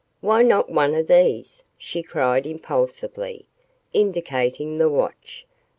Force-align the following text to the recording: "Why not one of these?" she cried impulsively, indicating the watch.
"Why 0.19 0.41
not 0.41 0.71
one 0.71 0.95
of 0.95 1.05
these?" 1.05 1.61
she 1.77 2.01
cried 2.01 2.47
impulsively, 2.47 3.45
indicating 3.93 4.79
the 4.79 4.89
watch. 4.89 5.45